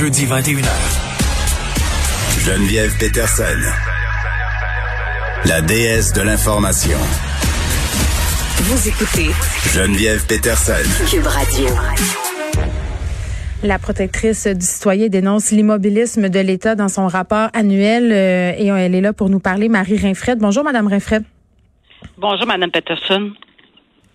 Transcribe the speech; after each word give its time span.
Jeudi 0.00 0.26
21h. 0.26 0.68
Geneviève 2.44 2.96
Peterson. 3.00 3.42
La 5.44 5.60
déesse 5.60 6.12
de 6.12 6.22
l'information. 6.22 6.96
Vous 8.58 8.88
écoutez 8.88 9.30
Geneviève 9.74 10.24
Peterson. 10.28 11.04
Cube 11.10 11.26
Radio. 11.26 11.66
La 13.64 13.80
protectrice 13.80 14.46
du 14.46 14.64
citoyen 14.64 15.08
dénonce 15.08 15.50
l'immobilisme 15.50 16.28
de 16.28 16.38
l'État 16.38 16.76
dans 16.76 16.88
son 16.88 17.08
rapport 17.08 17.48
annuel 17.52 18.12
euh, 18.12 18.52
et 18.56 18.66
elle 18.68 18.94
est 18.94 19.00
là 19.00 19.12
pour 19.12 19.30
nous 19.30 19.40
parler. 19.40 19.68
Marie 19.68 19.98
Rinfred. 19.98 20.38
Bonjour, 20.38 20.62
Madame 20.62 20.86
Rinfred. 20.86 21.24
Bonjour, 22.16 22.46
Madame 22.46 22.70
Peterson. 22.70 23.32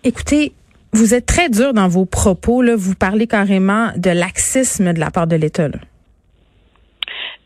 Écoutez, 0.02 0.54
vous 0.94 1.12
êtes 1.12 1.26
très 1.26 1.48
dur 1.48 1.74
dans 1.74 1.88
vos 1.88 2.04
propos. 2.06 2.62
Là. 2.62 2.76
Vous 2.76 2.94
parlez 2.94 3.26
carrément 3.26 3.90
de 3.96 4.10
laxisme 4.10 4.92
de 4.92 5.00
la 5.00 5.10
part 5.10 5.26
de 5.26 5.36
l'État. 5.36 5.68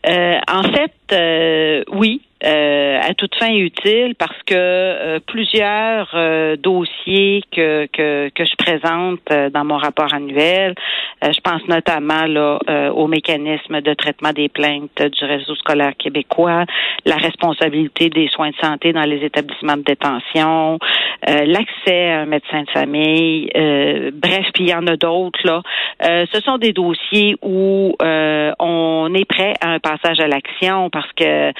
Euh, 0.07 0.37
en 0.47 0.63
fait, 0.63 0.93
euh, 1.11 1.83
oui, 1.91 2.21
euh, 2.45 2.99
à 3.01 3.13
toute 3.15 3.35
fin 3.35 3.51
utile 3.53 4.15
parce 4.17 4.37
que 4.45 4.55
euh, 4.55 5.19
plusieurs 5.27 6.09
euh, 6.13 6.55
dossiers 6.55 7.43
que, 7.51 7.85
que, 7.87 8.29
que 8.29 8.45
je 8.45 8.55
présente 8.55 9.19
dans 9.51 9.65
mon 9.65 9.75
rapport 9.75 10.13
annuel, 10.13 10.73
je 11.21 11.39
pense 11.41 11.67
notamment 11.67 12.25
là, 12.25 12.59
au 12.93 13.07
mécanisme 13.07 13.81
de 13.81 13.93
traitement 13.93 14.31
des 14.31 14.47
plaintes 14.47 15.01
du 15.01 15.25
réseau 15.25 15.55
scolaire 15.55 15.93
québécois, 15.97 16.63
la 17.05 17.15
responsabilité 17.15 18.09
des 18.09 18.29
soins 18.29 18.51
de 18.51 18.55
santé 18.55 18.93
dans 18.93 19.03
les 19.03 19.25
établissements 19.25 19.75
de 19.75 19.83
détention, 19.83 20.79
l'accès 21.27 22.11
à 22.11 22.21
un 22.21 22.25
médecin 22.25 22.63
de 22.63 22.69
famille, 22.71 23.49
bref, 24.13 24.45
puis 24.53 24.65
il 24.65 24.69
y 24.69 24.73
en 24.73 24.87
a 24.87 24.95
d'autres 24.95 25.39
là. 25.43 25.61
ce 26.01 26.41
sont 26.41 26.57
des 26.57 26.71
dossiers 26.71 27.35
où 27.41 27.95
on 27.99 29.13
est 29.13 29.25
prêt 29.25 29.53
à 29.61 29.71
un 29.71 29.79
passage 29.79 30.19
à 30.19 30.27
l'action 30.27 30.89
parce 30.89 31.11
que 31.13 31.51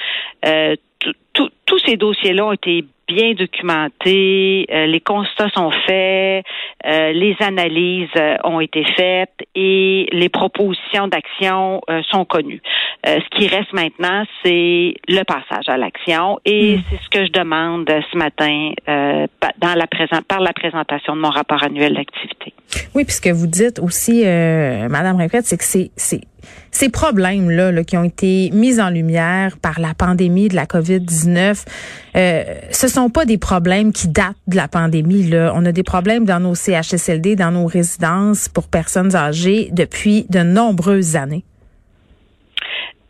tous 1.66 1.78
ces 1.86 1.96
dossiers-là 1.96 2.46
ont 2.46 2.52
été 2.52 2.84
bien 3.10 3.34
documentés, 3.34 4.66
euh, 4.70 4.86
les 4.86 5.00
constats 5.00 5.50
sont 5.54 5.70
faits, 5.86 6.44
euh, 6.86 7.12
les 7.12 7.36
analyses 7.40 8.08
euh, 8.16 8.36
ont 8.44 8.60
été 8.60 8.84
faites 8.96 9.34
et 9.54 10.08
les 10.12 10.28
propositions 10.28 11.08
d'action 11.08 11.80
sont 12.10 12.24
connues. 12.24 12.62
ce 13.04 13.36
qui 13.36 13.48
reste 13.48 13.72
maintenant, 13.72 14.24
c'est 14.44 14.94
le 15.08 15.22
passage 15.24 15.68
à 15.68 15.76
l'action 15.76 16.38
et 16.44 16.76
hmm. 16.76 16.82
c'est 16.90 17.02
ce 17.02 17.08
que 17.08 17.26
je 17.26 17.32
demande 17.32 17.88
ce 18.12 18.16
matin 18.16 18.72
dans 18.86 19.74
la 19.74 19.86
par 20.28 20.40
la 20.40 20.52
présentation 20.52 21.16
de 21.16 21.20
mon 21.20 21.30
rapport 21.30 21.62
annuel 21.62 21.94
d'activité. 21.94 22.54
Oui, 22.94 23.04
puisque 23.04 23.28
vous 23.28 23.46
dites 23.46 23.78
aussi, 23.80 24.22
Madame 24.24 25.16
Répète, 25.16 25.44
c'est 25.46 25.58
que 25.58 25.64
c'est 25.64 26.20
ces 26.70 26.88
problèmes-là 26.88 27.72
là, 27.72 27.84
qui 27.84 27.96
ont 27.96 28.04
été 28.04 28.50
mis 28.52 28.80
en 28.80 28.90
lumière 28.90 29.56
par 29.58 29.80
la 29.80 29.94
pandémie 29.94 30.48
de 30.48 30.54
la 30.54 30.66
COVID-19, 30.66 31.64
euh, 32.16 32.44
ce 32.70 32.88
sont 32.88 33.10
pas 33.10 33.24
des 33.24 33.38
problèmes 33.38 33.92
qui 33.92 34.08
datent 34.08 34.36
de 34.46 34.56
la 34.56 34.68
pandémie. 34.68 35.24
Là. 35.24 35.52
On 35.54 35.64
a 35.66 35.72
des 35.72 35.82
problèmes 35.82 36.24
dans 36.24 36.40
nos 36.40 36.54
CHSLD, 36.54 37.36
dans 37.36 37.50
nos 37.50 37.66
résidences 37.66 38.48
pour 38.48 38.68
personnes 38.68 39.16
âgées 39.16 39.68
depuis 39.72 40.26
de 40.30 40.40
nombreuses 40.40 41.16
années. 41.16 41.44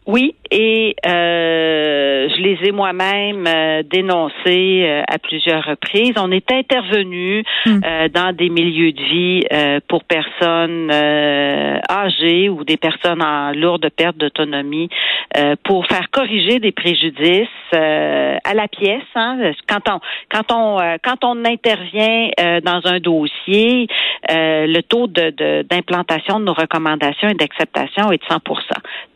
Oui, 0.07 0.35
et 0.51 0.97
euh, 1.07 2.00
je 2.41 2.45
les 2.45 2.69
ai 2.69 2.73
moi-même 2.73 3.47
euh, 3.47 3.83
dénoncés 3.83 4.83
euh, 4.85 5.03
à 5.07 5.19
plusieurs 5.19 5.65
reprises. 5.65 6.15
On 6.17 6.31
est 6.31 6.51
intervenu 6.51 7.45
hmm. 7.67 7.81
dans 8.15 8.35
des 8.35 8.49
milieux 8.49 8.93
de 8.93 9.03
vie 9.03 9.81
pour 9.89 10.05
personnes 10.05 10.91
âgées 10.91 12.49
ou 12.49 12.65
des 12.65 12.77
personnes 12.77 13.23
en 13.23 13.53
lourde 13.53 13.89
perte 13.95 14.17
d'autonomie 14.17 14.89
pour 15.65 15.87
faire 15.87 16.11
corriger 16.11 16.59
des 16.59 16.73
préjudices 16.73 17.49
à 17.73 18.55
la 18.55 18.69
pièce. 18.69 19.03
Hein. 19.15 19.53
Quand 19.69 19.89
on 19.89 20.01
quand 20.31 20.53
on 20.53 20.79
quand 21.03 21.25
on 21.25 21.45
intervient 21.45 22.31
dans 22.65 22.81
un 22.85 22.99
dossier, 23.01 23.87
le 24.29 24.81
taux 24.83 25.07
de 25.07 25.65
d'implantation 25.69 26.41
de, 26.41 26.45
nos 26.45 26.55
recommandations 26.55 27.29
et 27.29 27.35
d'acceptation 27.35 28.13
est 28.13 28.19
de 28.19 28.35
100% 28.35 28.61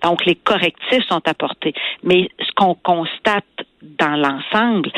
Donc 0.03 0.25
les 0.25 0.34
correctifs 0.34 1.06
sont 1.09 1.22
apportés. 1.26 1.75
Mais 2.03 2.28
ce 2.41 2.53
qu'on 2.56 2.75
constate 2.75 3.13
dans 3.82 4.16
l'ensemble, 4.16 4.91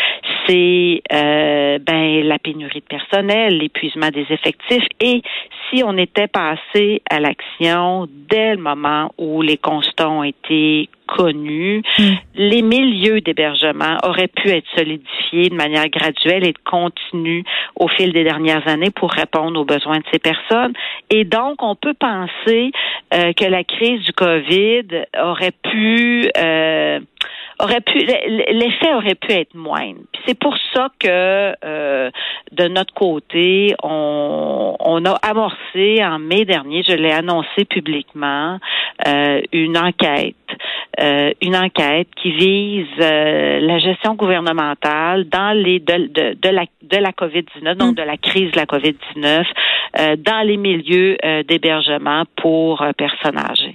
c'est 0.47 1.03
euh, 1.13 1.79
ben 1.81 2.23
la 2.25 2.39
pénurie 2.39 2.81
de 2.81 2.85
personnel, 2.85 3.59
l'épuisement 3.59 4.11
des 4.11 4.27
effectifs 4.31 4.87
et 5.01 5.23
si 5.71 5.83
on 5.85 5.97
était 5.97 6.29
passé 6.29 7.03
à 7.11 7.21
l'action 7.21 8.09
dès 8.29 8.55
le 8.55 8.63
moment 8.63 9.13
où 9.19 9.43
les 9.43 9.57
constats 9.57 10.09
ont 10.09 10.23
été 10.23 10.89
connus, 11.07 11.83
hmm. 11.99 12.15
les 12.35 12.63
milieux 12.63 13.21
d'hébergement 13.21 13.97
auraient 14.03 14.29
pu 14.29 14.51
être 14.51 14.67
solidifiés 14.77 15.49
de 15.49 15.55
manière 15.55 15.89
graduelle 15.89 16.45
et 16.45 16.55
continue 16.65 17.45
au 17.77 17.89
fil 17.89 18.13
des 18.13 18.25
dernières 18.25 18.67
années 18.67 18.91
pour 18.91 19.13
répondre 19.13 19.61
aux 19.61 19.65
besoins 19.65 19.99
de 19.99 20.05
ces 20.13 20.19
personnes. 20.19 20.73
Et 21.11 21.25
donc, 21.25 21.63
on 21.63 21.77
peut 21.77 21.95
penser 21.95 22.73
euh, 23.15 23.33
que 23.33 23.45
la 23.45 23.63
crise 23.63 24.03
du 24.03 24.13
COVID 24.13 25.05
aurait 25.23 25.55
pu 25.63 26.29
euh, 26.37 26.99
aurait 27.59 27.81
pu 27.81 27.99
l'effet 27.99 28.95
aurait 28.95 29.15
pu 29.15 29.33
être 29.33 29.55
moindre. 29.55 30.01
C'est 30.27 30.39
pour 30.39 30.57
ça 30.75 30.89
que 30.99 31.55
euh, 31.65 32.11
de 32.53 32.69
notre 32.69 32.93
côté, 32.95 33.75
on, 33.83 34.77
on, 34.79 35.05
a 35.05 35.15
amorcé 35.23 35.56
en 36.05 36.19
mai 36.19 36.45
dernier, 36.45 36.83
je 36.83 36.95
l'ai 36.95 37.13
annoncé 37.13 37.65
publiquement, 37.65 38.59
euh, 39.07 39.41
une 39.53 39.77
enquête, 39.77 40.35
euh, 41.01 41.33
une 41.43 41.57
enquête 41.57 42.09
qui 42.17 42.33
vise 42.33 42.87
euh, 43.01 43.61
la 43.61 43.79
gestion 43.79 44.15
gouvernementale 44.15 45.29
dans 45.29 45.53
les 45.53 45.81
de, 45.81 46.07
de, 46.09 46.37
de 46.41 46.49
la 46.49 46.65
de 46.83 46.97
la 46.97 47.11
COVID-19, 47.11 47.75
donc 47.75 47.93
mm. 47.93 47.95
de 47.95 48.03
la 48.03 48.17
crise 48.17 48.53
de 48.53 48.57
la 48.57 48.67
COVID-19, 48.67 49.45
euh, 49.99 50.17
dans 50.17 50.47
les 50.47 50.57
milieux 50.57 51.17
d'hébergement 51.49 52.25
pour 52.37 52.85
personnes 52.97 53.39
âgées. 53.39 53.66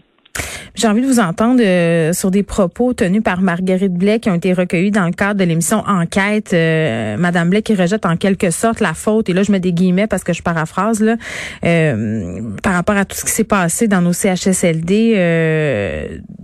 J'ai 0.73 0.87
envie 0.87 1.01
de 1.01 1.05
vous 1.05 1.19
entendre 1.19 1.61
euh, 1.61 2.13
sur 2.13 2.31
des 2.31 2.43
propos 2.43 2.93
tenus 2.93 3.21
par 3.21 3.41
Marguerite 3.41 3.93
Blais 3.93 4.19
qui 4.19 4.29
ont 4.29 4.35
été 4.35 4.53
recueillis 4.53 4.91
dans 4.91 5.05
le 5.05 5.11
cadre 5.11 5.39
de 5.39 5.43
l'émission 5.43 5.83
Enquête. 5.85 6.53
Euh, 6.53 7.17
Madame 7.17 7.49
Blais 7.49 7.61
qui 7.61 7.75
rejette 7.75 8.05
en 8.05 8.15
quelque 8.15 8.51
sorte 8.51 8.79
la 8.79 8.93
faute, 8.93 9.29
et 9.29 9.33
là 9.33 9.43
je 9.43 9.51
mets 9.51 9.59
des 9.59 9.73
guillemets 9.73 10.07
parce 10.07 10.23
que 10.23 10.31
je 10.31 10.41
paraphrase, 10.41 11.03
là, 11.03 11.17
euh, 11.65 12.55
par 12.63 12.73
rapport 12.73 12.95
à 12.95 13.03
tout 13.03 13.17
ce 13.17 13.25
qui 13.25 13.31
s'est 13.31 13.43
passé 13.43 13.87
dans 13.87 14.01
nos 14.01 14.13
CHSLD, 14.13 15.15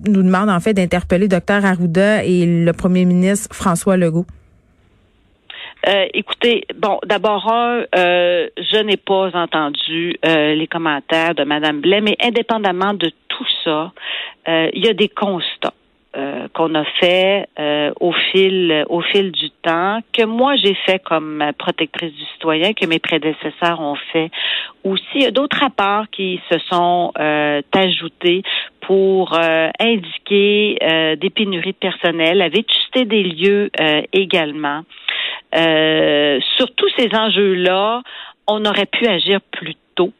nous 0.08 0.24
demande 0.24 0.50
en 0.50 0.60
fait 0.60 0.74
d'interpeller 0.74 1.28
Dr 1.28 1.64
Arruda 1.64 2.24
et 2.26 2.46
le 2.46 2.74
premier 2.74 3.06
ministre 3.06 3.56
François 3.56 3.96
Legault. 3.96 4.26
écoutez, 6.14 6.66
bon, 6.76 7.00
d'abord, 7.06 7.50
je 7.94 8.84
n'ai 8.84 8.98
pas 8.98 9.32
entendu 9.34 10.18
les 10.24 10.68
commentaires 10.70 11.34
de 11.34 11.44
Madame 11.44 11.80
Blais, 11.80 12.02
mais 12.02 12.18
indépendamment 12.22 12.94
de 12.94 13.10
tout 13.38 13.48
ça, 13.64 13.92
euh, 14.48 14.70
il 14.74 14.86
y 14.86 14.90
a 14.90 14.94
des 14.94 15.10
constats. 15.10 15.74
Euh, 16.16 16.48
qu'on 16.54 16.74
a 16.74 16.86
fait 17.00 17.48
euh, 17.60 17.92
au 18.00 18.12
fil 18.12 18.86
au 18.90 19.02
fil 19.02 19.32
du 19.32 19.52
temps, 19.62 20.00
que 20.14 20.24
moi 20.24 20.56
j'ai 20.56 20.74
fait 20.74 21.00
comme 21.00 21.44
protectrice 21.60 22.12
du 22.14 22.24
citoyen, 22.34 22.74
que 22.74 22.88
mes 22.88 22.98
prédécesseurs 22.98 23.82
ont 23.82 23.98
fait 24.14 24.32
aussi. 24.84 25.04
Il 25.16 25.22
y 25.24 25.26
a 25.26 25.32
d'autres 25.32 25.60
rapports 25.60 26.06
qui 26.10 26.40
se 26.50 26.58
sont 26.72 27.12
ajoutés 27.72 28.42
pour 28.82 29.38
indiquer 29.80 30.80
des 31.20 31.30
pénuries 31.30 31.74
de 31.74 31.90
personnel, 31.90 32.38
la 32.40 32.50
vétusté 32.50 33.06
des 33.06 33.24
lieux 33.24 33.70
également. 34.14 34.84
sur 35.52 36.72
tous 36.78 36.90
ces 36.98 37.14
enjeux-là, 37.14 38.02
on 38.48 38.66
aurait 38.66 38.88
pu 38.88 39.06
agir 39.06 39.40
plus 39.52 39.76
tôt 39.98 40.14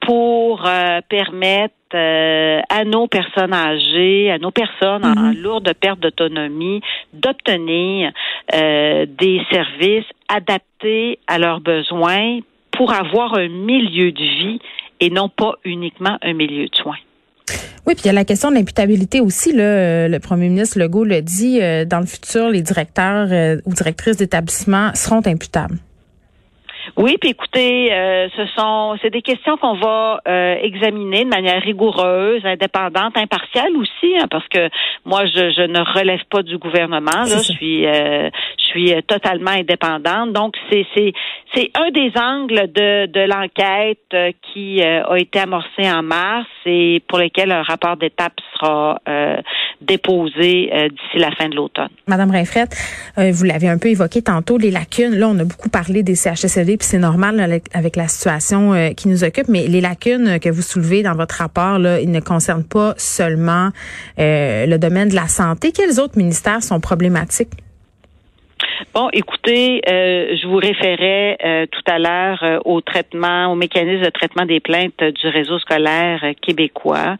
pour 0.00 0.68
permettre 1.08 1.74
euh, 1.92 2.60
à 2.68 2.84
nos 2.84 3.08
personnes 3.08 3.52
âgées, 3.52 4.30
à 4.30 4.38
nos 4.38 4.52
personnes 4.52 5.04
en 5.04 5.32
mhm. 5.32 5.42
lourde 5.42 5.72
perte 5.80 5.98
d'autonomie, 5.98 6.80
d'obtenir 7.12 8.12
euh, 8.54 9.06
des 9.06 9.40
services 9.50 10.06
adaptés 10.28 11.18
à 11.26 11.40
leurs 11.40 11.60
besoins 11.60 12.38
pour 12.70 12.92
avoir 12.92 13.34
un 13.34 13.48
milieu 13.48 14.12
de 14.12 14.22
vie 14.22 14.60
et 15.00 15.10
non 15.10 15.28
pas 15.28 15.54
uniquement 15.64 16.16
un 16.22 16.32
milieu 16.32 16.68
de 16.68 16.76
soins. 16.76 16.98
Oui, 17.88 17.94
puis 17.94 18.02
il 18.04 18.06
y 18.06 18.10
a 18.10 18.12
la 18.12 18.24
question 18.24 18.50
de 18.50 18.54
l'imputabilité 18.54 19.20
aussi. 19.20 19.52
Là, 19.52 20.06
le 20.06 20.18
premier 20.20 20.48
ministre 20.48 20.78
Legault 20.78 21.02
le 21.02 21.22
dit, 21.22 21.60
euh, 21.60 21.84
dans 21.84 21.98
le 21.98 22.06
futur, 22.06 22.50
les 22.50 22.62
directeurs 22.62 23.58
ou 23.66 23.74
directrices 23.74 24.18
d'établissement 24.18 24.94
seront 24.94 25.26
imputables. 25.26 25.78
Oui, 26.96 27.16
puis 27.20 27.30
écoutez, 27.30 27.92
euh, 27.92 28.28
ce 28.36 28.46
sont 28.56 28.96
c'est 29.02 29.10
des 29.10 29.22
questions 29.22 29.56
qu'on 29.56 29.74
va 29.74 30.20
euh, 30.26 30.56
examiner 30.62 31.24
de 31.24 31.28
manière 31.28 31.62
rigoureuse, 31.62 32.44
indépendante, 32.44 33.16
impartiale 33.16 33.76
aussi, 33.76 34.16
hein, 34.18 34.26
parce 34.30 34.46
que 34.48 34.68
moi 35.04 35.24
je, 35.26 35.52
je, 35.56 35.62
ne 35.62 35.80
relève 35.80 36.24
pas 36.30 36.42
du 36.42 36.58
gouvernement. 36.58 37.10
Là, 37.10 37.26
je 37.26 37.52
suis 37.52 37.86
euh, 37.86 38.28
je 38.58 38.64
suis 38.64 39.02
totalement 39.04 39.52
indépendante. 39.52 40.32
Donc 40.32 40.54
c'est 40.70 40.86
c'est 40.94 41.12
c'est 41.54 41.70
un 41.74 41.90
des 41.90 42.12
angles 42.16 42.70
de 42.72 43.06
de 43.06 43.20
l'enquête 43.20 44.34
qui 44.52 44.82
a 44.82 45.16
été 45.16 45.40
amorcé 45.40 45.90
en 45.90 46.02
mars 46.02 46.46
et 46.66 47.02
pour 47.08 47.18
lequel 47.18 47.52
un 47.52 47.62
rapport 47.62 47.96
d'étape 47.96 48.34
sera 48.54 49.00
déposé 49.80 50.70
d'ici 50.90 51.18
la 51.18 51.30
fin 51.32 51.48
de 51.48 51.56
l'automne. 51.56 51.88
Madame 52.06 52.30
Rinfrette, 52.30 52.76
vous 53.16 53.44
l'avez 53.44 53.68
un 53.68 53.78
peu 53.78 53.88
évoqué 53.88 54.22
tantôt, 54.22 54.58
les 54.58 54.70
lacunes. 54.70 55.14
Là, 55.14 55.28
on 55.28 55.38
a 55.38 55.44
beaucoup 55.44 55.70
parlé 55.70 56.02
des 56.02 56.14
CHSLD 56.14 56.76
c'est 56.82 56.98
normal 56.98 57.60
avec 57.72 57.96
la 57.96 58.08
situation 58.08 58.72
euh, 58.72 58.90
qui 58.90 59.08
nous 59.08 59.24
occupe, 59.24 59.48
mais 59.48 59.66
les 59.66 59.80
lacunes 59.80 60.38
que 60.40 60.48
vous 60.48 60.62
soulevez 60.62 61.02
dans 61.02 61.14
votre 61.14 61.36
rapport, 61.36 61.78
là, 61.78 62.00
ils 62.00 62.10
ne 62.10 62.20
concernent 62.20 62.66
pas 62.66 62.94
seulement 62.96 63.70
euh, 64.18 64.66
le 64.66 64.78
domaine 64.78 65.08
de 65.08 65.14
la 65.14 65.28
santé. 65.28 65.72
Quels 65.72 66.00
autres 66.00 66.16
ministères 66.16 66.62
sont 66.62 66.80
problématiques? 66.80 67.52
Bon, 68.94 69.08
écoutez, 69.12 69.80
euh, 69.88 70.36
je 70.36 70.46
vous 70.46 70.56
référais 70.56 71.38
tout 71.70 71.82
à 71.86 71.98
l'heure 71.98 72.60
au 72.64 72.80
traitement, 72.80 73.52
au 73.52 73.54
mécanisme 73.54 74.04
de 74.04 74.10
traitement 74.10 74.44
des 74.44 74.60
plaintes 74.60 75.02
du 75.02 75.28
réseau 75.28 75.58
scolaire 75.58 76.24
québécois, 76.42 77.16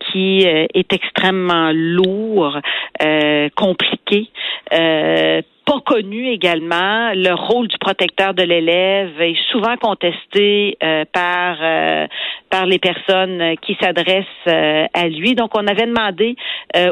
qui 0.00 0.42
est 0.42 0.92
extrêmement 0.92 1.70
lourd, 1.74 2.58
compliqué 3.56 4.30
pas 5.64 5.80
connu 5.80 6.28
également. 6.28 7.12
Le 7.14 7.32
rôle 7.34 7.68
du 7.68 7.78
protecteur 7.78 8.34
de 8.34 8.42
l'élève 8.42 9.20
est 9.20 9.36
souvent 9.50 9.76
contesté 9.76 10.76
euh, 10.82 11.04
par 11.12 11.56
euh, 11.62 12.06
par 12.50 12.66
les 12.66 12.78
personnes 12.78 13.56
qui 13.62 13.76
s'adressent 13.80 14.26
euh, 14.46 14.86
à 14.92 15.08
lui. 15.08 15.34
Donc, 15.34 15.56
on 15.56 15.66
avait 15.66 15.86
demandé 15.86 16.36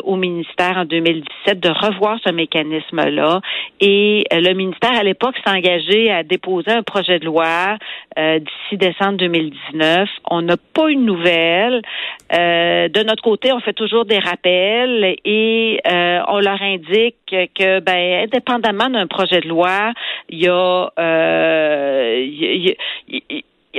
au 0.05 0.17
ministère 0.17 0.77
en 0.77 0.85
2017 0.85 1.59
de 1.59 1.69
revoir 1.69 2.19
ce 2.25 2.31
mécanisme-là. 2.31 3.41
Et 3.81 4.25
le 4.31 4.53
ministère, 4.55 4.93
à 4.93 5.03
l'époque, 5.03 5.35
s'est 5.45 5.51
engagé 5.51 6.11
à 6.11 6.23
déposer 6.23 6.71
un 6.71 6.83
projet 6.83 7.19
de 7.19 7.25
loi 7.25 7.77
d'ici 8.17 8.77
décembre 8.77 9.19
2019. 9.19 10.09
On 10.31 10.43
n'a 10.43 10.57
pas 10.57 10.89
une 10.89 11.05
nouvelle. 11.05 11.83
de 12.31 13.03
notre 13.05 13.23
côté, 13.23 13.53
on 13.53 13.59
fait 13.61 13.73
toujours 13.73 14.05
des 14.05 14.21
rappels 14.21 15.17
et 15.25 15.81
on 15.85 16.39
leur 16.39 16.63
indique 16.63 17.17
que, 17.29 17.81
ben, 17.81 18.25
indépendamment 18.25 18.62
d'un 18.91 19.07
projet 19.07 19.41
de 19.41 19.49
loi, 19.49 19.93
il 20.29 20.43
y 20.43 20.49
a, 20.49 20.93
euh, 20.99 22.27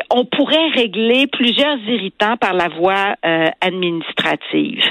on 0.09 0.25
pourrait 0.25 0.69
régler 0.75 1.27
plusieurs 1.27 1.77
irritants 1.87 2.37
par 2.37 2.53
la 2.53 2.67
voie 2.69 3.15
euh, 3.25 3.49
administrative. 3.61 4.83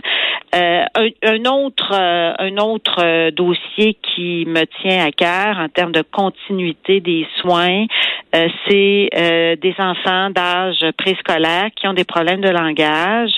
Euh, 0.54 0.84
un, 1.22 1.44
autre, 1.46 1.92
un 1.92 2.56
autre 2.58 3.30
dossier 3.30 3.96
qui 4.02 4.44
me 4.46 4.64
tient 4.82 5.06
à 5.06 5.10
cœur 5.10 5.58
en 5.58 5.68
termes 5.68 5.92
de 5.92 6.02
continuité 6.02 7.00
des 7.00 7.26
soins, 7.40 7.86
c'est 8.68 9.08
des 9.60 9.74
enfants 9.78 10.28
d'âge 10.30 10.84
préscolaire 10.98 11.70
qui 11.74 11.88
ont 11.88 11.94
des 11.94 12.04
problèmes 12.04 12.42
de 12.42 12.50
langage 12.50 13.32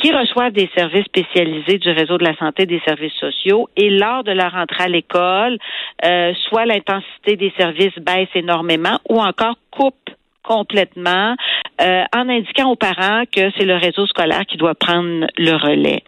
qui 0.00 0.12
reçoivent 0.12 0.52
des 0.52 0.70
services 0.76 1.06
spécialisés 1.06 1.78
du 1.78 1.90
réseau 1.90 2.18
de 2.18 2.24
la 2.24 2.36
santé 2.36 2.66
des 2.66 2.80
services 2.86 3.14
sociaux 3.14 3.68
et 3.76 3.90
lors 3.90 4.24
de 4.24 4.32
leur 4.32 4.54
entrée 4.54 4.84
à 4.84 4.88
l'école, 4.88 5.58
euh, 6.04 6.32
soit 6.48 6.66
l'intensité 6.66 7.36
des 7.36 7.52
services 7.58 7.98
baisse 7.98 8.28
énormément 8.34 8.98
ou 9.08 9.20
encore 9.20 9.56
coupe 9.70 10.10
complètement 10.44 11.36
euh, 11.80 12.04
en 12.12 12.28
indiquant 12.28 12.70
aux 12.70 12.76
parents 12.76 13.22
que 13.30 13.52
c'est 13.56 13.64
le 13.64 13.76
réseau 13.76 14.04
scolaire 14.06 14.44
qui 14.46 14.56
doit 14.56 14.74
prendre 14.74 15.26
le 15.36 15.52
relais. 15.52 16.02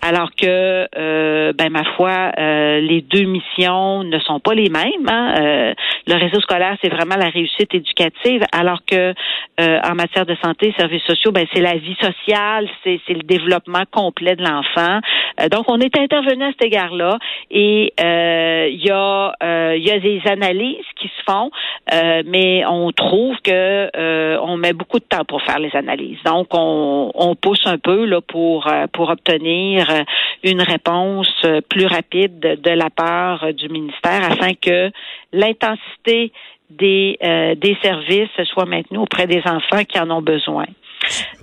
Alors 0.00 0.30
que, 0.34 0.88
euh, 0.96 1.52
ben 1.52 1.70
ma 1.70 1.84
foi, 1.96 2.32
euh, 2.38 2.80
les 2.80 3.02
deux 3.02 3.24
missions 3.24 4.02
ne 4.02 4.18
sont 4.20 4.40
pas 4.40 4.54
les 4.54 4.70
mêmes. 4.70 5.08
Hein. 5.08 5.74
le 6.06 6.14
réseau 6.14 6.40
scolaire, 6.40 6.76
c'est 6.82 6.88
vraiment 6.88 7.16
la 7.16 7.28
réussite 7.28 7.74
éducative, 7.74 8.42
alors 8.52 8.80
que 8.86 9.12
en 9.58 9.94
matière 9.94 10.24
de 10.24 10.34
santé, 10.42 10.72
services 10.78 11.02
sociaux, 11.02 11.32
ben 11.32 11.46
c'est 11.52 11.60
la 11.60 11.76
vie 11.76 11.96
sociale, 12.00 12.68
c'est 12.82 13.00
le 13.08 13.22
développement 13.22 13.82
complet 13.90 14.36
de 14.36 14.42
l'enfant. 14.42 15.00
donc, 15.50 15.64
on 15.68 15.80
est 15.80 15.98
intervenu 15.98 16.44
à 16.44 16.48
cet 16.52 16.64
égard-là, 16.64 17.18
et 17.50 17.92
il 17.98 18.86
y 18.86 18.90
a 18.90 19.32
il 19.74 19.82
y 19.84 19.90
a 19.90 19.98
des 19.98 20.22
analyses 20.26 20.86
qui 20.96 21.08
se 21.08 21.30
font, 21.30 21.50
mais 22.26 22.64
on 22.66 22.90
trouve 22.92 23.36
que 23.42 24.38
on 24.38 24.56
met 24.56 24.72
beaucoup 24.72 24.98
de 24.98 25.09
temps 25.10 25.24
pour 25.24 25.42
faire 25.42 25.58
les 25.58 25.74
analyses. 25.74 26.18
Donc, 26.24 26.48
on, 26.52 27.10
on 27.14 27.34
pousse 27.34 27.66
un 27.66 27.78
peu 27.78 28.04
là 28.06 28.20
pour 28.20 28.66
euh, 28.66 28.86
pour 28.92 29.10
obtenir 29.10 29.90
euh, 29.90 30.02
une 30.42 30.62
réponse 30.62 31.30
euh, 31.44 31.60
plus 31.60 31.86
rapide 31.86 32.38
de 32.40 32.70
la 32.70 32.88
part 32.90 33.52
du 33.52 33.68
ministère 33.68 34.22
afin 34.24 34.54
que 34.54 34.90
l'intensité 35.32 36.32
des 36.70 37.18
des 37.60 37.76
services 37.82 38.30
soit 38.44 38.64
maintenue 38.64 38.98
auprès 38.98 39.26
des 39.26 39.42
enfants 39.44 39.84
qui 39.84 39.98
en 39.98 40.08
ont 40.10 40.22
besoin. 40.22 40.66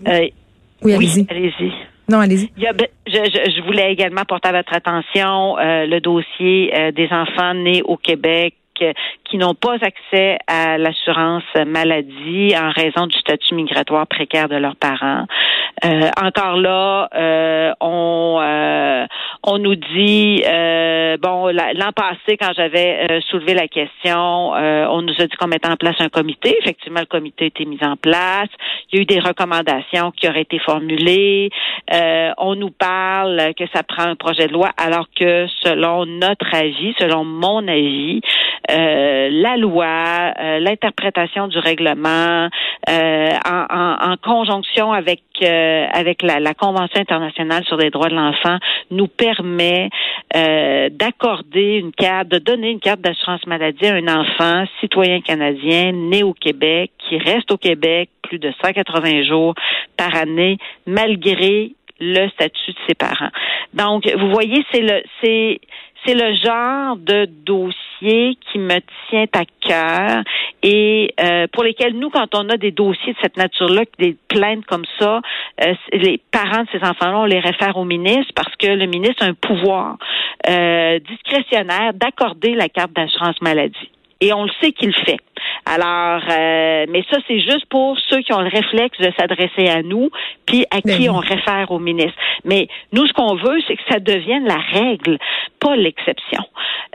oui, 0.06 0.94
allez-y. 0.94 1.28
allez-y. 1.30 1.74
Non, 2.10 2.20
allez-y. 2.20 2.50
Je, 2.58 2.64
je, 3.08 3.52
je, 3.52 3.62
voulais 3.66 3.92
également 3.92 4.24
porter 4.24 4.48
à 4.48 4.54
votre 4.54 4.74
attention 4.74 5.58
le 5.58 6.00
dossier 6.00 6.72
des 6.94 7.10
enfants 7.12 7.54
nés 7.54 7.82
au 7.84 7.98
Québec 7.98 8.56
qui 9.24 9.38
n'ont 9.38 9.56
pas 9.56 9.76
accès 9.82 10.38
à 10.48 10.78
l'assurance 10.78 11.44
maladie 11.66 12.54
en 12.58 12.70
raison 12.72 13.08
du 13.08 13.18
statut 13.18 13.56
migratoire 13.56 14.08
précaire 14.08 14.50
de 14.50 14.56
leurs 14.56 14.76
parents. 14.76 15.26
Euh, 15.86 16.10
encore 16.22 16.58
là, 16.58 17.08
euh, 17.14 17.72
on 17.82 18.40
euh, 18.42 19.06
on 19.44 19.60
nous 19.60 19.76
dit 19.76 20.42
bon 21.22 21.48
l'an 21.48 21.92
passé 21.96 22.38
quand 22.40 22.52
j'avais 22.56 23.22
soulevé 23.30 23.54
la 23.54 23.68
question, 23.68 24.52
on 24.52 25.02
nous 25.02 25.14
a 25.20 25.28
dit 25.28 25.36
qu'on 25.38 25.48
mettait 25.48 25.70
en 25.70 25.76
place 25.76 25.96
un 26.00 26.10
comité. 26.10 26.58
Effectivement, 26.62 27.00
le 27.00 27.06
comité 27.06 27.46
a 27.46 27.48
été 27.48 27.66
mis 27.66 27.80
en 27.84 27.96
place. 27.96 28.50
Il 28.92 28.96
y 28.96 29.00
a 29.00 29.02
eu 29.04 29.06
des 29.06 29.20
recommandations 29.20 30.12
qui 30.12 30.28
auraient 30.28 30.42
été 30.42 30.60
formulées. 30.60 31.50
on 32.38 32.56
nous 32.56 32.72
parle 32.72 33.54
que 33.58 33.66
ça 33.74 33.84
prend 33.84 34.04
un 34.04 34.16
projet 34.16 34.48
de 34.48 34.54
loi, 34.54 34.70
alors 34.78 35.08
que 35.16 35.48
selon 35.62 36.06
notre 36.06 36.54
avis, 36.54 36.94
selon 37.00 37.24
mon 37.24 37.68
avis, 37.68 38.22
euh, 38.70 39.30
la 39.32 39.56
loi, 39.56 40.34
euh, 40.40 40.60
l'interprétation 40.60 41.48
du 41.48 41.58
règlement, 41.58 42.50
euh, 42.90 43.30
en, 43.46 44.16
conjonction 44.22 44.92
avec 44.92 45.22
avec 45.42 46.24
la, 46.24 46.40
la, 46.40 46.54
Convention 46.54 47.00
internationale 47.00 47.64
sur 47.66 47.78
les 47.78 47.92
droits 47.92 48.10
de 48.10 48.16
l'enfant, 48.16 48.58
nous 48.90 49.08
permet 49.08 49.90
d'accorder 50.34 51.78
une 51.78 51.92
carte, 51.92 52.28
de 52.30 52.40
donner 52.40 52.72
une 52.72 52.80
carte 52.80 53.02
d'assurance 53.02 53.46
maladie 53.46 53.86
à 53.86 53.94
un 53.94 54.08
enfant 54.08 54.66
citoyen 54.82 55.22
canadien 55.22 55.92
né 55.92 56.24
au 56.24 56.34
Québec 56.34 56.92
qui 56.98 57.18
reste 57.20 57.52
au 57.52 57.58
Québec 57.58 58.10
plus 58.24 58.40
de 58.40 58.52
180 58.64 59.24
jours 59.24 59.54
par 59.96 60.16
année, 60.16 60.58
malgré 60.88 61.72
le 62.00 62.28
statut 62.30 62.72
de 62.72 62.78
ses 62.88 62.96
parents. 62.96 63.32
Donc, 63.74 64.12
vous 64.18 64.30
voyez, 64.32 64.66
c'est 64.72 64.82
le 64.82 65.04
c'est 65.22 65.62
c'est 66.06 66.16
le 66.16 66.36
genre 66.36 66.98
de 66.98 67.26
dossier 67.26 67.87
qui 68.00 68.60
me 68.60 68.80
tient 69.10 69.26
à 69.34 69.46
cœur 69.62 70.24
et 70.64 71.14
euh, 71.20 71.48
pour 71.52 71.64
lesquels 71.64 71.94
nous, 71.98 72.10
quand 72.10 72.34
on 72.36 72.50
a 72.50 72.58
des 72.58 72.72
dossiers 72.72 73.14
de 73.14 73.18
cette 73.22 73.38
nature-là, 73.38 73.84
des 74.00 74.16
plaintes 74.28 74.66
comme 74.66 74.86
ça, 75.00 75.22
euh, 75.64 75.74
les 75.94 76.20
parents 76.32 76.64
de 76.64 76.68
ces 76.72 76.84
enfants-là, 76.84 77.20
on 77.20 77.26
les 77.26 77.40
réfère 77.40 77.78
au 77.78 77.86
ministre 77.86 78.34
parce 78.36 78.56
que 78.56 78.68
le 78.68 78.86
ministre 78.86 79.24
a 79.24 79.28
un 79.28 79.34
pouvoir 79.34 79.98
euh, 80.48 81.00
discrétionnaire 81.00 81.94
d'accorder 81.94 82.54
la 82.56 82.70
carte 82.70 82.94
d'assurance 82.94 83.42
maladie. 83.42 83.90
Et 84.20 84.34
on 84.34 84.44
le 84.44 84.52
sait 84.62 84.72
qu'il 84.72 84.90
le 84.90 85.06
fait. 85.06 85.20
Alors, 85.66 86.22
euh, 86.30 86.86
mais 86.90 87.04
ça, 87.12 87.18
c'est 87.28 87.40
juste 87.40 87.66
pour 87.70 87.98
ceux 88.10 88.22
qui 88.22 88.34
ont 88.34 88.42
le 88.42 88.50
réflexe 88.50 88.98
de 89.00 89.12
s'adresser 89.18 89.70
à 89.70 89.84
nous, 89.84 90.10
puis 90.46 90.66
à 90.72 90.82
qui 90.82 91.08
ben 91.08 91.10
on 91.12 91.20
réfère 91.20 91.72
au 91.72 91.80
ministre. 91.80 92.18
Mais 92.44 92.68
nous, 92.94 93.06
ce 93.06 93.14
qu'on 93.14 93.36
veut, 93.36 93.60
c'est 93.68 93.76
que 93.76 93.84
ça 93.90 94.00
devienne 94.00 94.46
la 94.46 94.58
règle, 94.58 95.20
pas 95.60 95.76
l'exception. 95.76 96.44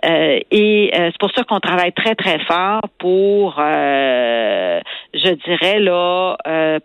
Euh, 0.04 0.40
et 0.50 0.90
euh, 0.94 1.10
c'est 1.12 1.18
pour 1.18 1.30
ça 1.32 1.44
qu'on 1.44 1.60
travaille 1.60 1.92
très, 1.92 2.14
très 2.14 2.38
fort 2.40 2.82
pour, 2.98 3.54
je 3.58 5.34
dirais, 5.46 5.78
là, 5.80 6.36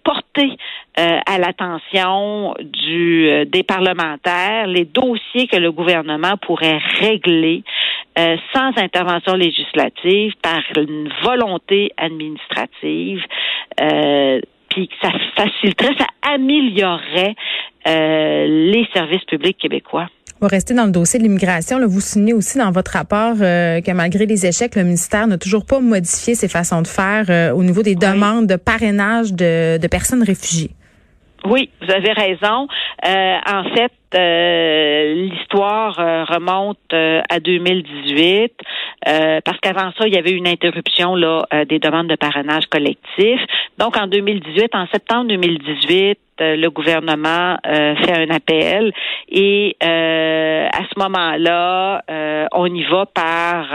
porter 0.03 0.57
à 0.95 1.37
l'attention 1.37 2.55
du 2.59 3.45
des 3.45 3.63
parlementaires 3.63 4.67
les 4.67 4.85
dossiers 4.85 5.47
que 5.47 5.57
le 5.57 5.71
gouvernement 5.71 6.37
pourrait 6.37 6.79
régler 6.99 7.63
euh, 8.17 8.35
sans 8.51 8.71
intervention 8.77 9.33
législative, 9.35 10.33
par 10.41 10.61
une 10.75 11.07
volonté 11.21 11.91
administrative, 11.97 13.21
euh, 13.79 14.41
puis 14.69 14.89
ça 15.01 15.11
faciliterait, 15.35 15.95
ça 15.99 16.07
améliorerait 16.33 17.35
euh, 17.87 18.47
les 18.47 18.87
services 18.93 19.23
publics 19.25 19.57
québécois. 19.59 20.07
On 20.39 20.45
va 20.45 20.49
rester 20.49 20.75
dans 20.75 20.85
le 20.85 20.91
dossier 20.91 21.19
de 21.19 21.23
l'immigration. 21.23 21.79
Vous 21.87 21.99
soulignez 21.99 22.33
aussi 22.33 22.59
dans 22.59 22.71
votre 22.71 22.91
rapport 22.91 23.35
euh, 23.41 23.81
que 23.81 23.91
malgré 23.91 24.27
les 24.27 24.45
échecs, 24.45 24.75
le 24.75 24.83
ministère 24.83 25.25
n'a 25.25 25.37
toujours 25.37 25.65
pas 25.65 25.79
modifié 25.79 26.35
ses 26.35 26.47
façons 26.47 26.83
de 26.83 26.87
faire 26.87 27.25
euh, 27.29 27.51
au 27.51 27.63
niveau 27.63 27.81
des 27.81 27.95
demandes 27.95 28.45
de 28.45 28.55
parrainage 28.55 29.33
de, 29.33 29.77
de 29.77 29.87
personnes 29.87 30.21
réfugiées. 30.21 30.71
Oui, 31.45 31.69
vous 31.81 31.91
avez 31.91 32.11
raison. 32.11 32.67
Euh, 33.05 33.37
en 33.45 33.63
fait, 33.75 33.93
euh, 34.15 35.13
l'histoire 35.13 35.99
euh, 35.99 36.23
remonte 36.25 36.77
à 36.91 37.39
2018 37.39 38.53
parce 39.45 39.57
qu'avant 39.61 39.91
ça, 39.97 40.07
il 40.07 40.13
y 40.13 40.17
avait 40.17 40.31
une 40.31 40.47
interruption 40.47 41.15
là 41.15 41.45
des 41.69 41.79
demandes 41.79 42.07
de 42.07 42.15
parrainage 42.15 42.65
collectif. 42.65 43.39
Donc 43.77 43.95
en 43.95 44.07
2018, 44.07 44.73
en 44.73 44.87
septembre 44.87 45.29
2018, 45.29 46.19
le 46.39 46.67
gouvernement 46.69 47.57
fait 47.63 48.13
un 48.13 48.29
appel 48.29 48.93
et 49.29 49.75
à 49.81 50.81
ce 50.83 50.99
moment-là, 50.99 52.03
on 52.53 52.65
y 52.65 52.83
va 52.83 53.05
par 53.05 53.67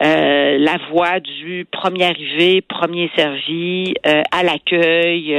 la 0.00 0.76
voie 0.90 1.20
du 1.20 1.66
premier 1.70 2.04
arrivé, 2.04 2.62
premier 2.62 3.10
servi 3.16 3.94
à 4.04 4.42
l'accueil 4.42 5.36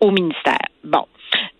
au 0.00 0.10
ministère. 0.10 0.58
Bon. 0.84 1.04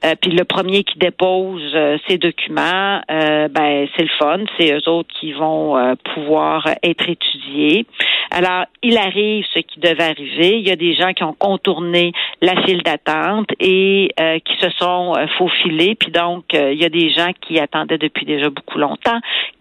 Euh, 0.05 0.15
puis 0.21 0.31
le 0.31 0.45
premier 0.45 0.85
qui 0.85 0.99
dépose 0.99 1.73
euh, 1.75 1.99
ces 2.07 2.19
documents, 2.19 3.01
euh, 3.11 3.49
ben 3.49 3.89
c'est 3.97 4.05
le 4.05 4.11
fun, 4.19 4.39
c'est 4.57 4.73
eux 4.73 4.89
autres 4.89 5.09
qui 5.21 5.33
vont 5.33 5.97
pouvoir 6.15 6.69
être 6.83 7.09
étudiés. 7.09 7.87
Alors, 8.31 8.65
il 8.83 8.97
arrive 8.97 9.45
ce 9.53 9.61
qui 9.61 9.81
devait 9.81 10.05
arriver. 10.05 10.59
Il 10.59 10.69
y 10.69 10.71
a 10.71 10.77
des 10.77 10.95
gens 10.95 11.13
qui 11.13 11.25
ont 11.25 11.33
contourné 11.33 12.13
la 12.41 12.55
file 12.63 12.83
d'attente 12.83 13.49
et 13.59 14.11
qui 14.45 14.57
se 14.61 14.71
sont 14.79 15.15
faufilés. 15.39 15.95
Puis 15.95 16.13
donc, 16.13 16.45
il 16.53 16.79
y 16.81 16.85
a 16.85 16.89
des 16.89 17.11
gens 17.11 17.31
qui 17.41 17.59
attendaient 17.59 17.99
depuis 17.99 18.27
déjà 18.27 18.51
beaucoup 18.51 18.79
longtemps, 18.79 19.19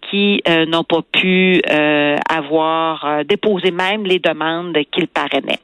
qui 0.09 0.43
n'ont 0.67 0.83
pas 0.83 1.01
pu 1.11 1.61
avoir 2.29 3.23
déposé 3.25 3.71
même 3.71 4.05
les 4.05 4.19
demandes 4.19 4.77
qu'ils 4.91 5.07
parrainaient. 5.07 5.59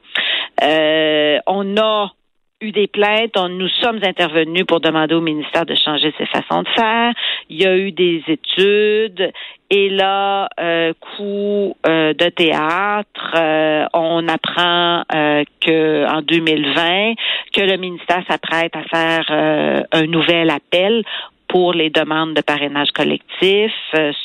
on 1.47 1.77
a 1.77 2.13
eu 2.63 2.71
des 2.71 2.87
plaintes, 2.87 3.35
nous 3.49 3.67
sommes 3.67 3.99
intervenus 4.03 4.65
pour 4.65 4.79
demander 4.79 5.13
au 5.15 5.21
ministère 5.21 5.65
de 5.65 5.75
changer 5.75 6.13
ses 6.17 6.25
façons 6.25 6.63
de 6.63 6.69
faire. 6.69 7.13
Il 7.49 7.61
y 7.61 7.65
a 7.65 7.75
eu 7.77 7.91
des 7.91 8.23
études. 8.27 9.31
Et 9.69 9.89
là, 9.89 10.49
euh, 10.59 10.93
coup 10.99 11.75
euh, 11.87 12.13
de 12.13 12.29
théâtre, 12.29 13.33
euh, 13.35 13.85
on 13.93 14.27
apprend 14.27 15.03
que 15.09 16.07
en 16.07 16.21
2020 16.21 17.13
que 17.53 17.61
le 17.61 17.77
ministère 17.77 18.23
s'apprête 18.27 18.73
à 18.75 18.83
faire 18.83 19.85
un 19.91 20.05
nouvel 20.05 20.49
appel 20.49 21.03
pour 21.47 21.73
les 21.73 21.89
demandes 21.89 22.33
de 22.33 22.41
parrainage 22.41 22.91
collectif. 22.91 23.71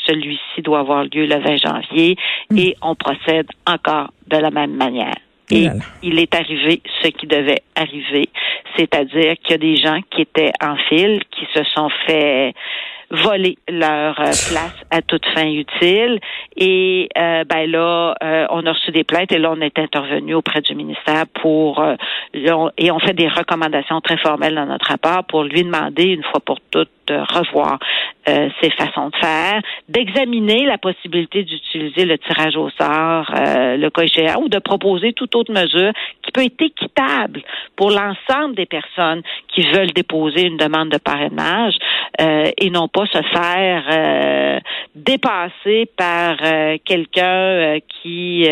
Celui-ci 0.07 0.63
doit 0.63 0.81
avoir 0.81 1.05
lieu 1.05 1.27
le 1.27 1.39
20 1.39 1.57
janvier 1.57 2.17
et 2.57 2.77
on 2.83 2.95
procède 2.95 3.49
encore 3.67 4.11
de 4.27 4.37
la 4.37 4.51
même 4.51 4.75
manière. 4.75 5.17
Et 5.51 5.69
il 6.03 6.19
est 6.19 6.35
arrivé 6.35 6.83
ce 7.03 7.09
qui 7.09 7.27
devait 7.27 7.63
arriver, 7.75 8.29
c'est-à-dire 8.77 9.35
qu'il 9.43 9.51
y 9.53 9.55
a 9.55 9.59
des 9.59 9.77
gens 9.77 10.01
qui 10.11 10.23
étaient 10.23 10.53
en 10.63 10.77
file, 10.89 11.23
qui 11.31 11.47
se 11.55 11.65
sont 11.75 11.89
fait 12.07 12.55
voler 13.11 13.57
leur 13.69 14.19
euh, 14.21 14.25
place 14.25 14.75
à 14.91 15.03
toute 15.03 15.25
fin 15.27 15.47
utile. 15.47 16.21
Et 16.57 17.09
euh, 17.17 17.45
ben 17.45 17.71
là, 17.71 18.15
euh, 18.23 18.47
on 18.51 18.67
a 18.67 18.73
reçu 18.73 18.91
des 18.91 19.05
plaintes 19.05 19.33
et 19.33 19.39
là, 19.39 19.53
on 19.57 19.61
est 19.61 19.79
intervenu 19.79 20.35
auprès 20.35 20.61
du 20.61 20.75
ministère 20.75 21.25
pour 21.41 21.85
et 22.35 22.91
on 22.91 22.99
fait 22.99 23.15
des 23.15 23.29
recommandations 23.29 24.01
très 24.01 24.19
formelles 24.19 24.55
dans 24.55 24.67
notre 24.67 24.89
rapport 24.89 25.25
pour 25.25 25.45
lui 25.45 25.65
demander 25.65 26.05
une 26.05 26.23
fois 26.23 26.41
pour 26.41 26.59
toutes 26.71 26.91
de 27.09 27.15
revoir 27.15 27.79
euh, 28.29 28.49
ses 28.63 28.71
façons 28.71 29.09
de 29.09 29.17
faire, 29.17 29.61
d'examiner 29.89 30.67
la 30.67 30.79
possibilité 30.79 31.43
d'utiliser 31.45 32.05
le 32.05 32.19
tirage 32.19 32.57
au 32.57 32.69
sort, 32.71 33.31
euh, 33.35 33.77
le 33.77 33.91
cas 33.91 34.39
ou 34.39 34.49
de 34.49 34.59
proposer 34.59 35.13
toute 35.15 35.35
autre 35.35 35.53
mesure 35.53 35.93
qui 36.23 36.31
peut 36.33 36.45
être 36.45 36.61
équitable 36.61 37.43
pour 37.77 37.91
l'ensemble 37.91 38.55
des 38.55 38.67
personnes 38.67 39.23
qui 39.49 39.63
veulent 39.71 39.93
déposer 39.93 40.47
une 40.47 40.57
demande 40.57 40.91
de 40.91 40.99
parrainage 40.99 41.75
euh, 42.21 42.51
et 42.57 42.71
non 42.71 42.89
pas 42.89 43.07
se 43.07 43.23
faire 43.33 43.85
euh, 43.91 44.61
dépasser 44.95 45.91
par 45.97 46.37
quelqu'un 46.85 47.79
qui 48.03 48.49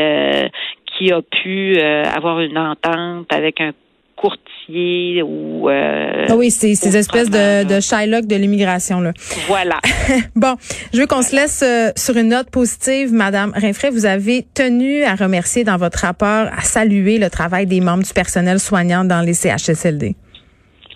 qui 0.99 1.13
a 1.13 1.21
pu 1.23 1.81
avoir 1.81 2.41
une 2.41 2.59
entente 2.59 3.33
avec 3.33 3.61
un 3.61 3.73
courtier 4.17 5.23
ou 5.23 5.69
euh, 5.69 6.27
ah 6.29 6.37
oui, 6.37 6.51
c'est 6.51 6.75
ces 6.75 6.97
espèces 6.97 7.31
de, 7.31 7.65
de 7.65 7.81
Shylock 7.81 8.27
de 8.27 8.37
l'immigration 8.37 9.01
là. 9.01 9.13
Voilà. 9.47 9.79
bon, 10.35 10.57
je 10.93 11.01
veux 11.01 11.07
qu'on 11.07 11.23
se 11.23 11.37
laisse 11.37 11.63
euh, 11.63 11.91
sur 11.97 12.17
une 12.17 12.29
note 12.29 12.51
positive, 12.51 13.13
Madame 13.13 13.53
Rinfray. 13.55 13.91
Vous 13.91 14.07
avez 14.07 14.47
tenu 14.55 15.05
à 15.05 15.15
remercier 15.15 15.65
dans 15.65 15.77
votre 15.77 15.99
rapport, 15.99 16.49
à 16.51 16.63
saluer 16.63 17.19
le 17.19 17.31
travail 17.31 17.67
des 17.67 17.81
membres 17.81 18.05
du 18.05 18.13
personnel 18.13 18.59
soignant 18.59 19.05
dans 19.05 19.21
les 19.21 19.35
CHSLD. 19.35 20.17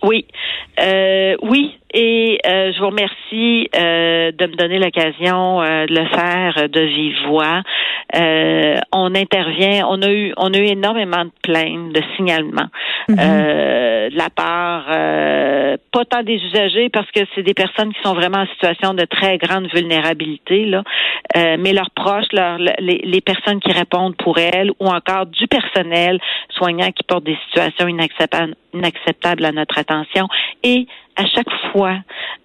Oui, 0.03 0.27
euh, 0.81 1.37
oui, 1.43 1.79
et 1.93 2.38
euh, 2.47 2.73
je 2.73 2.79
vous 2.79 2.87
remercie 2.87 3.69
euh, 3.75 4.31
de 4.33 4.47
me 4.47 4.55
donner 4.55 4.79
l'occasion 4.79 5.61
euh, 5.61 5.87
de 5.87 5.95
le 5.95 6.07
faire 6.07 6.69
de 6.69 6.81
vive 6.81 7.17
voix. 7.26 7.62
on 8.93 9.14
intervient, 9.14 9.87
on 9.88 10.00
a 10.02 10.11
eu, 10.11 10.33
on 10.37 10.55
a 10.55 10.59
eu 10.59 10.67
énormément 10.67 11.25
de 11.25 11.33
plaintes, 11.43 11.93
de 11.93 12.02
signalements 12.17 12.69
mhm. 13.09 13.17
de 13.17 14.17
la 14.17 14.31
part, 14.31 14.87
pas 14.87 16.05
tant 16.05 16.23
des 16.23 16.37
usagers 16.37 16.88
parce 16.90 17.11
que 17.11 17.21
c'est 17.35 17.43
des 17.43 17.55
personnes 17.55 17.93
qui 17.93 18.00
sont 18.02 18.14
vraiment 18.14 18.38
en 18.38 18.47
situation 18.47 18.95
de 18.95 19.05
très 19.05 19.38
grande 19.38 19.69
vulnérabilité 19.73 20.64
là, 20.67 20.83
mais 21.35 21.73
leurs 21.73 21.90
proches, 21.90 22.33
leurs, 22.33 22.59
les, 22.59 23.00
les 23.05 23.21
personnes 23.21 23.61
qui 23.61 23.73
répondent 23.73 24.17
pour 24.17 24.38
elles 24.38 24.71
ou 24.81 24.87
encore 24.87 25.26
du 25.26 25.47
personnel 25.47 26.19
soignant 26.50 26.90
qui 26.90 27.05
porte 27.05 27.25
des 27.25 27.38
situations 27.47 27.88
inacceptables, 27.88 28.55
inacceptables 28.75 29.45
à 29.45 29.52
notre 29.52 29.79
attention 29.79 30.29
et 30.62 30.87
à 31.16 31.26
chaque 31.26 31.50
fois, 31.73 31.99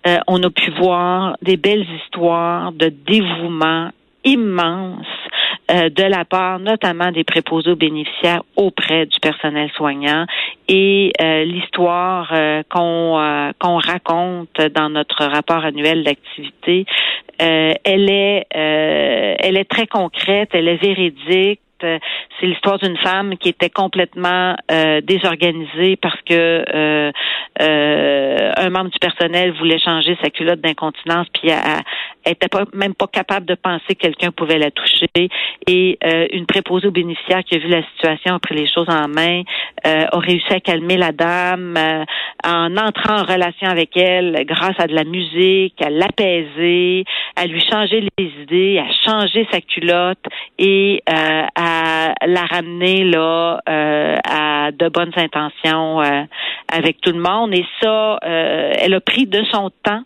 euh, 0.07 0.17
on 0.27 0.41
a 0.43 0.50
pu 0.50 0.71
voir 0.71 1.38
des 1.41 1.57
belles 1.57 1.85
histoires 2.01 2.71
de 2.71 2.89
dévouement 2.89 3.89
immense 4.24 5.05
euh, 5.71 5.89
de 5.89 6.03
la 6.03 6.25
part 6.25 6.59
notamment 6.59 7.12
des 7.12 7.24
préposés 7.24 7.71
aux 7.71 7.75
bénéficiaires 7.75 8.41
auprès 8.55 9.05
du 9.05 9.19
personnel 9.19 9.69
soignant 9.75 10.25
et 10.67 11.13
euh, 11.21 11.43
l'histoire 11.43 12.33
qu'on 12.69 13.53
qu'on 13.59 13.77
raconte 13.77 14.59
dans 14.74 14.89
notre 14.89 15.25
rapport 15.25 15.63
annuel 15.63 16.03
d'activité 16.03 16.85
elle 17.38 18.09
est 18.09 18.47
elle 18.51 19.57
est 19.57 19.69
très 19.69 19.85
concrète 19.85 20.50
elle 20.53 20.67
est 20.67 20.81
véridique 20.81 21.59
euh, 21.83 22.00
c'est 22.39 22.48
l'histoire 22.48 22.77
d'une 22.80 22.98
femme 22.98 23.38
qui 23.38 23.50
était 23.50 23.70
complètement 23.70 24.56
euh, 24.72 25.01
désorganisée 25.01 25.96
parce 25.96 26.20
que 26.22 26.65
euh, 26.74 27.12
un 27.60 28.70
membre 28.70 28.89
du 28.89 29.00
personnel 29.00 29.54
voulait 29.54 29.80
changer 29.80 30.18
sa 30.22 30.30
culotte 30.30 30.60
d'incontinence, 30.60 31.27
puis 31.34 31.50
elle, 31.50 32.32
était 32.32 32.48
pas 32.48 32.65
même 32.74 32.94
pas 32.94 33.08
capable 33.08 33.46
de 33.46 33.56
penser 33.56 33.96
que 33.96 34.01
quelqu'un 34.01 34.32
pouvait 34.32 34.58
la 34.58 34.72
toucher. 34.72 35.30
Et 35.68 35.98
une 36.34 36.46
préposée 36.46 36.88
aux 36.88 36.92
bénéficiaires 36.92 37.44
qui 37.44 37.56
a 37.56 37.60
vu 37.60 37.68
la 37.68 37.84
situation, 37.94 38.36
a 38.36 38.39
pris 38.39 38.56
les 38.56 38.68
choses 38.68 38.89
en 38.89 39.08
main, 39.08 39.44
a 39.84 40.20
réussi 40.20 40.51
à 40.51 40.60
calmer 40.60 40.98
la 40.98 41.12
dame 41.12 41.77
en 42.46 42.77
entrant 42.77 43.22
en 43.22 43.24
relation 43.24 43.68
avec 43.68 43.96
elle 43.96 44.44
grâce 44.46 44.77
à 44.80 44.88
de 44.88 44.94
la 44.94 45.04
musique, 45.04 45.82
à 45.82 45.89
l'apaiser, 45.89 47.06
à 47.36 47.46
lui 47.46 47.63
changer 47.70 48.08
les 48.18 48.32
idées, 48.42 48.80
à 48.80 49.10
changer 49.10 49.48
sa 49.51 49.62
culotte 49.62 50.25
et 50.58 51.01
à 51.08 51.48
la 52.25 52.45
ramener 52.45 53.03
là 53.03 53.62
euh, 53.67 54.15
à 54.27 54.72
de 54.72 54.89
bonnes 54.89 55.13
intentions 55.15 56.01
euh, 56.01 56.24
avec 56.72 57.01
tout 57.01 57.12
le 57.12 57.19
monde. 57.19 57.53
Et 57.53 57.65
ça, 57.81 58.19
euh, 58.24 58.74
elle 58.79 58.93
a 58.93 59.01
pris 59.01 59.25
de 59.25 59.43
son 59.51 59.72
temps, 59.84 60.03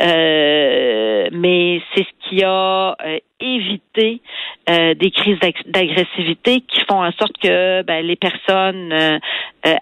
mais 0.00 1.82
c'est 1.94 2.04
ce 2.04 2.28
qui 2.28 2.42
a 2.44 2.96
évité 3.40 4.20
des 4.68 5.10
crises 5.10 5.38
d'agressivité 5.66 6.60
qui 6.60 6.80
font 6.88 7.04
en 7.04 7.12
sorte 7.12 7.36
que 7.42 7.82
ben, 7.82 8.04
les 8.04 8.16
personnes 8.16 9.20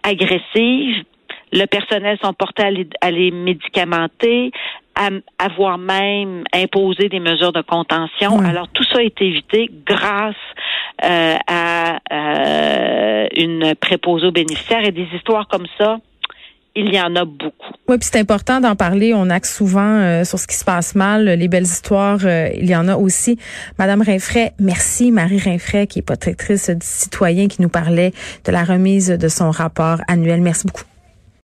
agressives 0.03 1.05
le 1.55 1.67
personnel 1.67 2.19
sont 2.23 2.33
portés 2.33 2.65
à 3.01 3.11
les, 3.11 3.31
médicamenter, 3.31 4.51
à, 4.97 5.09
avoir 5.39 5.79
même 5.79 6.43
imposé 6.53 7.09
des 7.09 7.21
mesures 7.21 7.53
de 7.53 7.63
contention. 7.63 8.41
Alors 8.41 8.69
tout 8.69 8.85
ça 8.93 9.03
est 9.03 9.23
évité 9.23 9.71
grâce 9.87 10.35
euh, 11.03 11.37
à 11.47 11.99
euh, 12.13 13.27
une 13.37 13.75
préposée 13.75 14.27
aux 14.27 14.33
bénéficiaires 14.33 14.85
et 14.85 14.93
des 14.93 15.09
histoires 15.15 15.49
comme 15.49 15.67
ça 15.79 15.99
il 16.77 16.93
y 16.93 17.01
en 17.01 17.15
a 17.15 17.25
beaucoup. 17.25 17.73
Oui, 17.87 17.99
puis 17.99 18.09
c'est 18.11 18.19
important 18.19 18.61
d'en 18.61 18.75
parler. 18.75 19.15
On 19.15 19.31
axe 19.31 19.57
souvent 19.57 19.81
euh, 19.81 20.25
sur 20.25 20.41
ce 20.41 20.49
qui 20.49 20.57
se 20.57 20.65
passe 20.65 20.97
mal, 20.97 21.25
les 21.25 21.47
belles 21.47 21.63
histoires. 21.63 22.19
il 22.25 22.69
y 22.69 22.75
en 22.75 22.89
a 22.89 22.97
aussi. 22.97 23.39
Madame 23.79 24.03
Rinfray, 24.03 24.51
merci 24.59 25.13
Marie 25.13 25.39
Rinfray, 25.39 25.87
qui 25.87 26.01
est 26.01 26.03
protectrice 26.03 26.71
du 26.71 26.85
citoyen, 26.85 27.47
qui 27.47 27.63
nous 27.63 27.69
parlait 27.69 28.13
de 28.45 28.51
la 28.51 28.65
remise 28.65 29.07
de 29.07 29.29
son 29.29 29.53
rapport 29.53 29.99
annuel. 30.09 30.41
Merci 30.41 30.67
beaucoup. 30.67 30.94